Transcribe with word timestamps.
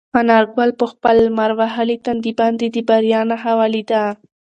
انارګل 0.19 0.71
په 0.79 0.85
خپل 0.91 1.15
لمر 1.25 1.51
وهلي 1.59 1.97
تندي 2.05 2.33
باندې 2.39 2.65
د 2.75 2.77
بریا 2.89 3.21
نښه 3.29 3.53
ولیده. 3.59 4.03